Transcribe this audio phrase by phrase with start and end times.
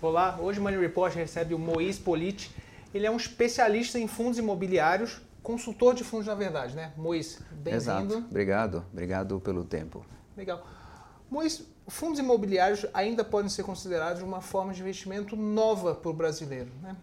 [0.00, 2.54] Olá, hoje o Money Report recebe o Mois Politi.
[2.94, 6.92] Ele é um especialista em fundos imobiliários, consultor de fundos na verdade, né?
[6.96, 8.18] Mois, bem-vindo.
[8.18, 10.06] Obrigado, obrigado pelo tempo.
[10.36, 10.64] Legal.
[11.28, 16.70] Mois, fundos imobiliários ainda podem ser considerados uma forma de investimento nova para o brasileiro,
[16.80, 16.96] né?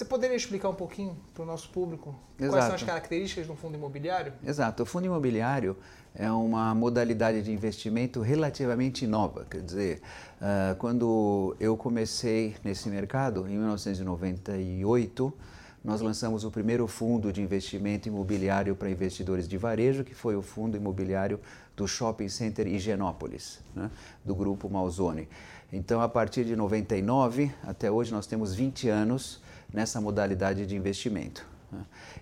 [0.00, 2.52] Você poderia explicar um pouquinho para o nosso público Exato.
[2.52, 4.32] quais são as características do fundo imobiliário?
[4.42, 4.82] Exato.
[4.82, 5.76] O fundo imobiliário
[6.14, 9.44] é uma modalidade de investimento relativamente nova.
[9.44, 10.00] Quer dizer,
[10.78, 15.34] quando eu comecei nesse mercado, em 1998,
[15.84, 20.40] nós lançamos o primeiro fundo de investimento imobiliário para investidores de varejo, que foi o
[20.40, 21.38] fundo imobiliário
[21.76, 23.90] do Shopping Center Higienópolis, né,
[24.24, 25.28] do grupo Malzone.
[25.70, 29.42] Então, a partir de 99 até hoje, nós temos 20 anos
[29.72, 31.46] nessa modalidade de investimento.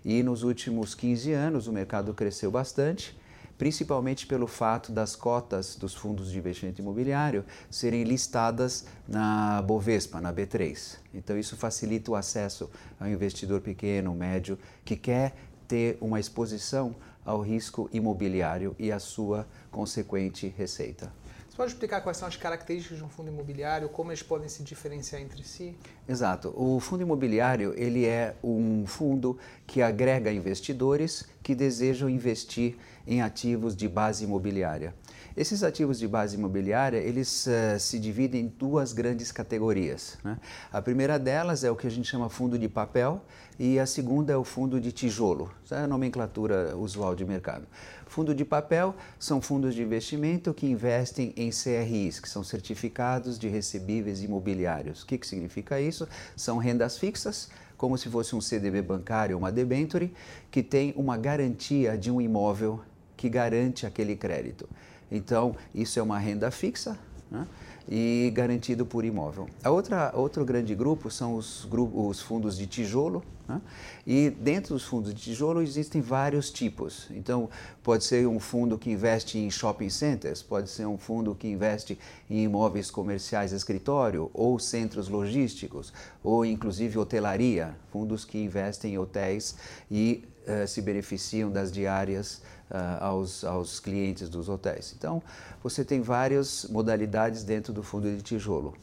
[0.05, 3.19] E nos últimos 15 anos o mercado cresceu bastante,
[3.57, 10.33] principalmente pelo fato das cotas dos fundos de investimento imobiliário serem listadas na Bovespa, na
[10.33, 10.99] B3.
[11.13, 15.35] Então isso facilita o acesso ao investidor pequeno, médio, que quer
[15.67, 21.13] ter uma exposição ao risco imobiliário e a sua consequente receita
[21.59, 25.21] pode explicar quais são as características de um fundo imobiliário, como eles podem se diferenciar
[25.21, 25.77] entre si?
[26.09, 26.55] Exato.
[26.57, 33.75] O fundo imobiliário ele é um fundo que agrega investidores que desejam investir em ativos
[33.75, 34.95] de base imobiliária.
[35.39, 40.19] Esses ativos de base imobiliária, eles uh, se dividem em duas grandes categorias.
[40.25, 40.37] Né?
[40.73, 43.23] A primeira delas é o que a gente chama fundo de papel
[43.57, 45.49] e a segunda é o fundo de tijolo.
[45.65, 47.69] Essa é a nomenclatura usual de mercado.
[48.09, 53.47] Fundo de papel são fundos de investimento que investem em CRIs, que são certificados de
[53.47, 55.05] recebíveis imobiliários.
[55.05, 56.09] O que, que significa isso?
[56.35, 60.13] São rendas fixas, como se fosse um CDB bancário ou uma debenture,
[60.51, 62.81] que tem uma garantia de um imóvel
[63.17, 64.69] que garante aquele crédito.
[65.11, 66.99] Então, isso é uma renda fixa.
[67.31, 67.47] Né?
[67.89, 69.49] e garantido por imóvel.
[69.65, 73.61] A outra, outro grande grupo são os, os fundos de tijolo, né?
[74.07, 77.07] e dentro dos fundos de tijolo existem vários tipos.
[77.11, 77.49] Então,
[77.83, 81.99] pode ser um fundo que investe em shopping centers, pode ser um fundo que investe
[82.29, 85.93] em imóveis comerciais, escritório, ou centros logísticos,
[86.23, 89.57] ou inclusive hotelaria, fundos que investem em hotéis
[89.91, 94.95] e uh, se beneficiam das diárias uh, aos, aos clientes dos hotéis.
[94.97, 95.23] Então,
[95.63, 98.75] você tem várias modalidades dentro do fundo de tijolo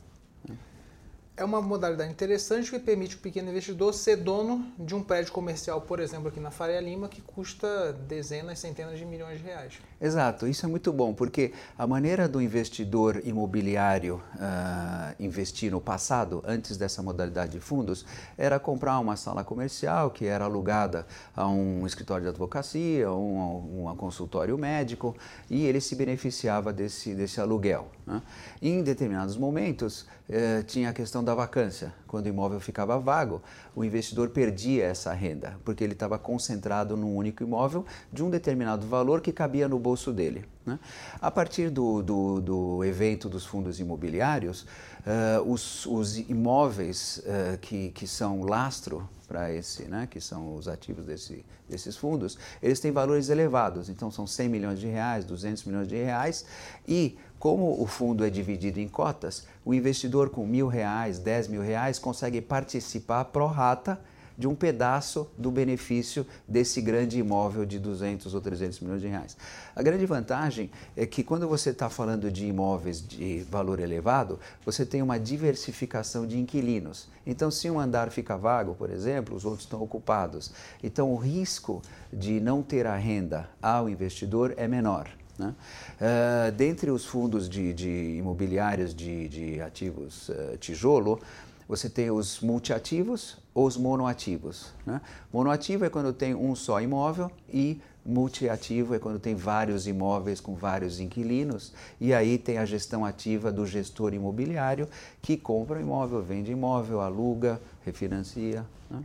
[1.38, 5.82] é uma modalidade interessante que permite o pequeno investidor ser dono de um prédio comercial,
[5.82, 9.74] por exemplo, aqui na Faria Lima, que custa dezenas, centenas de milhões de reais.
[10.00, 16.42] Exato, isso é muito bom, porque a maneira do investidor imobiliário uh, investir no passado,
[16.46, 18.06] antes dessa modalidade de fundos,
[18.38, 23.96] era comprar uma sala comercial que era alugada a um escritório de advocacia, um, um
[23.98, 25.14] consultório médico,
[25.50, 27.90] e ele se beneficiava desse, desse aluguel.
[28.06, 28.22] Né?
[28.62, 31.94] Em determinados momentos, eh, tinha a questão da vacância.
[32.08, 33.42] Quando o imóvel ficava vago,
[33.76, 38.88] o investidor perdia essa renda, porque ele estava concentrado num único imóvel de um determinado
[38.88, 40.46] valor que cabia no bolso dele.
[40.66, 40.80] Né?
[41.22, 47.90] A partir do, do, do, evento dos fundos imobiliários, uh, os, os, imóveis uh, que,
[47.92, 52.92] que são lastro para esse, né, que são os ativos desse, desses fundos, eles têm
[52.92, 53.90] valores elevados.
[53.90, 56.46] Então são 100 milhões de reais, 200 milhões de reais
[56.88, 61.62] e como o fundo é dividido em cotas, o investidor com mil reais, 10 mil
[61.62, 64.00] reais consegue participar pro rata
[64.38, 69.38] de um pedaço do benefício desse grande imóvel de 200 ou 300 milhões de reais.
[69.76, 74.86] A grande vantagem é que quando você está falando de imóveis de valor elevado, você
[74.86, 77.08] tem uma diversificação de inquilinos.
[77.26, 80.52] Então, se um andar fica vago, por exemplo, os outros estão ocupados.
[80.84, 81.82] Então, o risco
[82.12, 85.10] de não ter a renda ao investidor é menor.
[85.38, 85.54] Né?
[86.00, 91.20] Uh, dentre os fundos de, de imobiliários de, de ativos uh, tijolo,
[91.68, 94.74] você tem os multiativos ou os monoativos.
[94.86, 95.02] Né?
[95.32, 100.54] Monoativo é quando tem um só imóvel e multiativo é quando tem vários imóveis com
[100.54, 104.88] vários inquilinos e aí tem a gestão ativa do gestor imobiliário
[105.22, 108.64] que compra imóvel, vende imóvel, aluga, refinancia.
[108.90, 109.04] Né?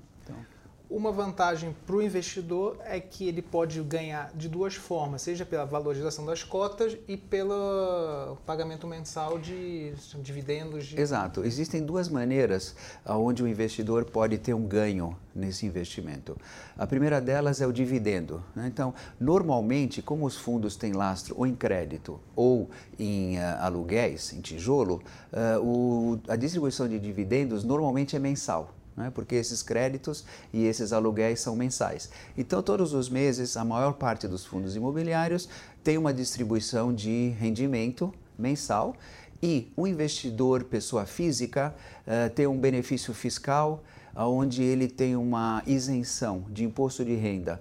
[0.91, 5.65] Uma vantagem para o investidor é que ele pode ganhar de duas formas, seja pela
[5.65, 10.87] valorização das cotas e pelo pagamento mensal de dividendos.
[10.87, 11.01] De...
[11.01, 11.45] Exato.
[11.45, 12.75] Existem duas maneiras
[13.07, 16.37] onde o investidor pode ter um ganho nesse investimento.
[16.77, 18.43] A primeira delas é o dividendo.
[18.53, 18.67] Né?
[18.67, 24.41] Então, normalmente, como os fundos têm lastro ou em crédito ou em uh, aluguéis, em
[24.41, 25.01] tijolo,
[25.33, 29.11] uh, o, a distribuição de dividendos normalmente é mensal né?
[29.15, 32.11] porque esses créditos e esses aluguéis são mensais.
[32.37, 35.49] Então, todos os meses, a maior parte dos fundos imobiliários
[35.83, 38.97] tem uma distribuição de rendimento mensal
[39.43, 41.75] E o investidor, pessoa física,
[42.07, 43.83] uh, tem um benefício fiscal
[44.15, 47.61] onde ele tem uma isenção de imposto de renda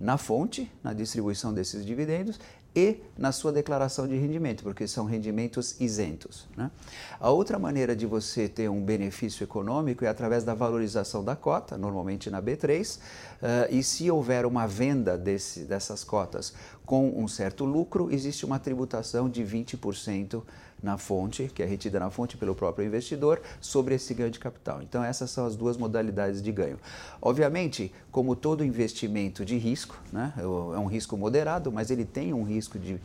[0.00, 2.40] na fonte, na distribuição desses dividendos
[2.74, 6.48] e na sua declaração de rendimento, porque são rendimentos isentos.
[6.56, 6.70] Né?
[7.18, 11.76] A outra maneira de você ter um benefício econômico é através da valorização da cota,
[11.76, 13.00] normalmente na B3, uh,
[13.42, 16.54] eh, e se houver uma venda desse, dessas cotas
[16.86, 20.42] com um certo lucro, existe uma tributação de 20%
[20.82, 24.82] na fonte, que é retida na fonte pelo próprio investidor, sobre esse ganho de capital.
[24.82, 26.78] Então, essas são as duas modalidades de ganho.
[27.20, 32.42] Obviamente, como todo investimento de risco, né, é um risco moderado, mas ele tem um
[32.42, 33.00] risco de,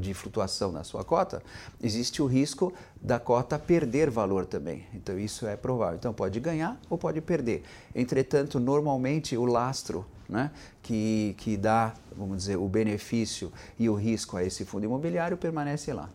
[0.00, 1.42] de flutuação na sua cota,
[1.82, 4.86] existe o risco da cota perder valor também.
[4.94, 5.96] Então, isso é provável.
[5.96, 7.62] Então, pode ganhar ou pode perder.
[7.94, 10.50] Entretanto, normalmente, o lastro né,
[10.82, 15.92] que, que dá, vamos dizer, o benefício e o risco a esse fundo imobiliário permanece
[15.92, 16.10] lá.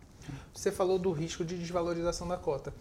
[0.54, 2.72] Você falou do risco de desvalorização da cota.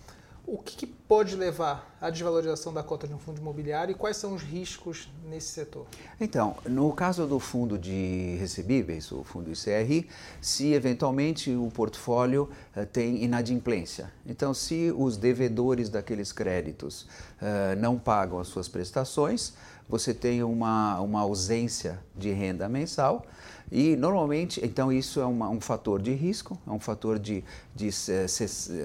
[0.46, 4.18] O que, que, pode levar à desvalorização da cota de um fundo imobiliário e quais
[4.18, 5.86] são os riscos nesse setor?
[6.20, 10.10] Então, no caso do fundo de recebíveis, o fundo ICRI,
[10.42, 14.12] se eventualmente o portfólio uh, tem inadimplência.
[14.26, 19.54] Então, se os devedores daqueles créditos uh, não pagam as suas prestações,
[19.92, 23.26] você tem uma, uma ausência de renda mensal
[23.70, 27.44] e normalmente, então isso é uma, um fator de risco, é um fator de,
[27.76, 27.90] de,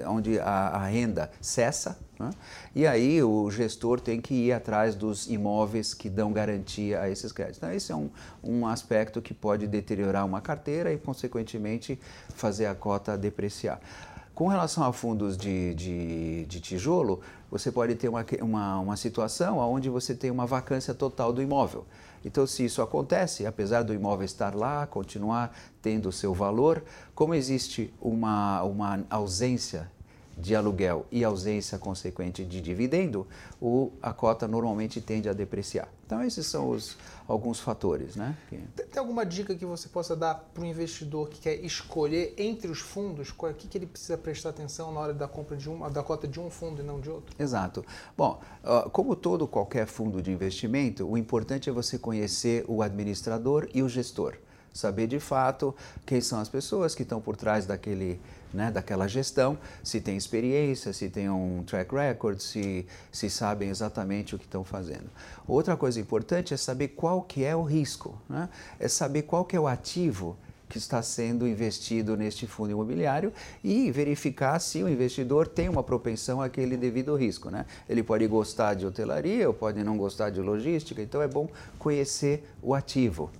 [0.05, 1.97] onde a, a, renda cessa.
[2.19, 2.29] Né?
[2.75, 7.31] E aí o gestor tem que ir atrás dos imóveis que dão garantia a esses
[7.31, 7.57] créditos.
[7.57, 8.09] Então esse é um,
[8.41, 11.99] um aspecto que pode deteriorar uma carteira e, consequentemente,
[12.35, 13.81] fazer a cota depreciar.
[14.37, 19.57] Com relação a fundos de, de, de tijolo, você pode ter uma, uma, uma situação
[19.57, 21.87] onde você tem uma vacância total do imóvel.
[22.23, 26.83] Então, se isso acontece, apesar do imóvel estar lá, continuar tendo o seu valor,
[27.15, 29.89] como existe uma, uma ausência
[30.37, 33.27] de aluguel e ausência consequente de dividendo,
[33.59, 35.89] o, a cota normalmente tende a depreciar.
[36.05, 36.95] Então, esses são os,
[37.27, 38.15] alguns fatores.
[38.15, 38.37] Né?
[38.49, 42.79] Tem alguma dica que você possa dar para o investidor que quer escolher entre os
[42.79, 43.33] fundos?
[43.37, 46.27] O que, que ele precisa prestar atenção na hora da compra de uma, da cota
[46.27, 47.35] de um fundo e não de outro?
[47.37, 47.83] Exato.
[48.15, 48.39] Bom,
[48.91, 53.89] como todo qualquer fundo de investimento, o importante é você conhecer o administrador e o
[53.89, 54.35] gestor
[54.77, 55.75] saber de fato
[56.05, 58.21] quem são as pessoas que estão por trás daquele,
[58.53, 64.35] né, daquela gestão, se tem experiência, se tem um track record, se, se sabem exatamente
[64.35, 65.09] o que estão fazendo.
[65.47, 68.49] Outra coisa importante é saber qual que é o risco, né?
[68.79, 70.37] é saber qual que é o ativo
[70.69, 73.31] que está sendo investido neste fundo imobiliário
[73.63, 77.49] e verificar se o investidor tem uma propensão àquele devido risco.
[77.49, 77.65] Né?
[77.87, 81.47] Ele pode gostar de hotelaria ou pode não gostar de logística, então é bom
[81.79, 83.31] conhecer o ativo.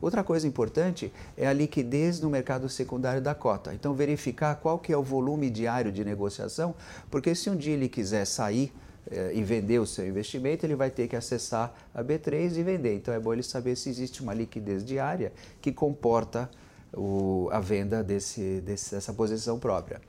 [0.00, 3.74] Outra coisa importante é a liquidez no mercado secundário da cota.
[3.74, 6.74] Então verificar qual que é o volume diário de negociação,
[7.10, 8.72] porque se um dia ele quiser sair
[9.10, 12.94] eh, e vender o seu investimento, ele vai ter que acessar a B3 e vender.
[12.94, 16.48] Então é bom ele saber se existe uma liquidez diária que comporta
[16.96, 20.00] o, a venda desse, desse, dessa posição própria.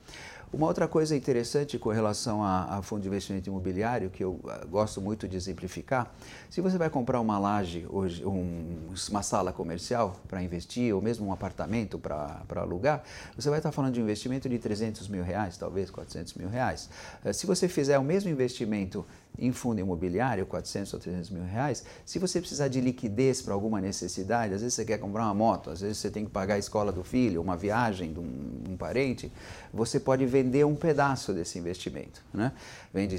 [0.56, 4.66] Uma outra coisa interessante com relação a, a, fundo de investimento imobiliário, que eu uh,
[4.70, 6.16] gosto muito de exemplificar,
[6.50, 11.28] se você vai comprar uma laje, hoje, um, uma sala comercial para investir, ou mesmo
[11.28, 13.04] um apartamento para alugar,
[13.36, 16.90] você vai estar falando de um investimento de 300 mil reais, talvez 400 mil reais.
[17.26, 19.06] Uh, se você fizer o mesmo investimento
[19.38, 23.82] em fundo imobiliário, 400 ou 300 mil reais, se você precisar de liquidez para alguma
[23.82, 26.58] necessidade, às vezes você quer comprar uma moto, às vezes você tem que pagar a
[26.58, 28.45] escola do filho, uma viagem de um,
[28.76, 29.32] um parente,
[29.74, 32.22] você pode vender um pedaço desse investimento.
[32.34, 32.52] Né?
[32.94, 33.18] Vende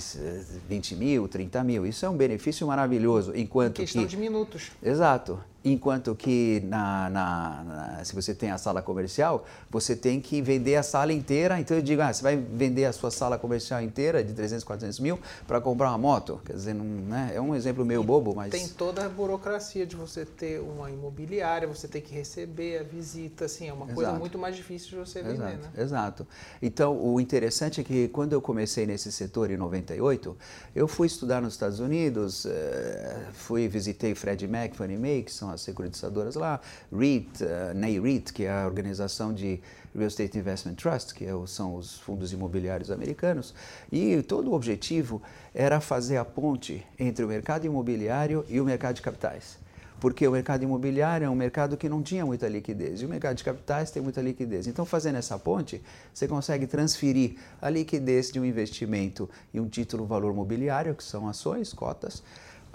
[0.69, 1.87] 20 mil, 30 mil.
[1.87, 3.33] Isso é um benefício maravilhoso.
[3.35, 4.09] Enquanto em questão que...
[4.09, 4.71] de minutos.
[4.83, 5.43] Exato.
[5.69, 10.77] Enquanto que na, na, na, se você tem a sala comercial, você tem que vender
[10.77, 11.59] a sala inteira.
[11.59, 15.01] Então eu digo, ah, você vai vender a sua sala comercial inteira de 300, 400
[15.01, 16.41] mil para comprar uma moto.
[16.45, 17.33] Quer dizer, não, né?
[17.35, 18.53] é um exemplo meio bobo, mas...
[18.53, 23.47] Tem toda a burocracia de você ter uma imobiliária, você tem que receber a visita,
[23.47, 24.21] assim, é uma coisa Exato.
[24.21, 25.57] muito mais difícil de você vender, Exato.
[25.57, 25.83] né?
[25.83, 26.27] Exato.
[26.63, 30.37] Então, o interessante é que quando eu comecei nesse setor em 98,
[30.77, 35.51] eu fui estudar nos Estados Unidos, eh, fui, visitei Fred Mac, Fannie Mae, que são
[35.51, 36.61] as securitizadoras lá,
[36.93, 39.61] REIT, uh, NAREIT, que é a organização de
[39.95, 43.55] Real Estate Investment Trust, que é são os fundos imobiliários americanos,
[43.91, 45.23] e todo o objetivo
[45.55, 49.59] era fazer a ponte entre o mercado imobiliário e o mercado de capitais.
[49.99, 53.37] Porque o mercado imobiliário é um mercado que não tinha muita liquidez e o mercado
[53.37, 54.67] de capitais tem muita liquidez.
[54.67, 55.83] Então, fazendo essa ponte,
[56.13, 61.27] você consegue transferir a liquidez de um investimento e um título valor mobiliário, que são
[61.27, 62.23] ações, cotas,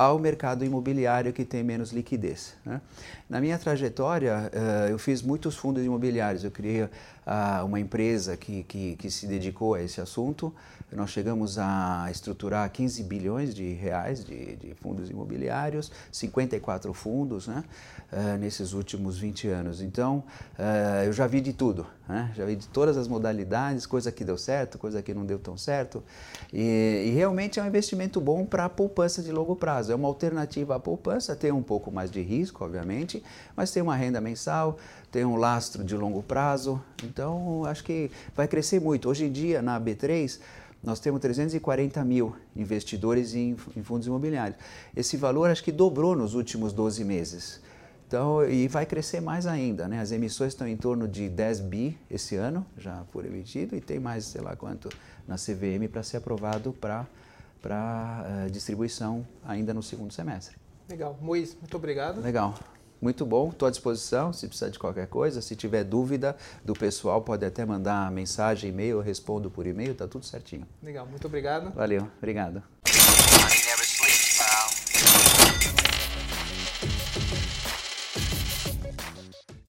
[0.01, 2.55] ao mercado imobiliário que tem menos liquidez.
[2.65, 2.81] Né?
[3.29, 6.43] Na minha trajetória, uh, eu fiz muitos fundos imobiliários.
[6.43, 6.89] Eu criei
[7.25, 10.53] uh, uma empresa que, que, que, se dedicou a esse assunto.
[10.91, 17.63] Nós chegamos a estruturar 15 bilhões de reais de, de fundos imobiliários, 54 fundos né?
[18.11, 19.81] uh, nesses últimos 20 anos.
[19.81, 20.23] Então,
[21.05, 21.87] eu já vi de tudo.
[22.11, 22.29] Né?
[22.35, 25.57] Já vi de todas as modalidades, coisa que deu certo, coisa que não deu tão
[25.57, 26.03] certo.
[26.51, 29.93] E, e realmente é um investimento bom para a poupança de longo prazo.
[29.93, 33.23] É uma alternativa à poupança, tem um pouco mais de risco, obviamente,
[33.55, 34.77] mas tem uma renda mensal,
[35.11, 36.81] tem um lastro de longo prazo.
[37.03, 39.09] Então, acho que vai crescer muito.
[39.09, 40.39] Hoje em dia, na B3,
[40.81, 44.57] nós temos 340 mil investidores em, em fundos imobiliários.
[44.95, 47.61] Esse valor acho que dobrou nos últimos 12 meses.
[48.07, 50.01] Então, e vai crescer mais ainda, né?
[50.01, 53.99] As emissões estão em torno de 10 bi esse ano, já por emitido, e tem
[53.99, 54.89] mais, sei lá quanto,
[55.25, 57.05] na CVM para ser aprovado para
[57.65, 60.57] uh, distribuição ainda no segundo semestre.
[60.89, 61.17] Legal.
[61.21, 62.19] Mois, muito obrigado.
[62.19, 62.53] Legal.
[63.01, 65.41] Muito bom, estou à disposição se precisar de qualquer coisa.
[65.41, 70.07] Se tiver dúvida do pessoal, pode até mandar mensagem, e-mail, eu respondo por e-mail, está
[70.07, 70.67] tudo certinho.
[70.83, 71.73] Legal, muito obrigado.
[71.73, 72.61] Valeu, obrigado.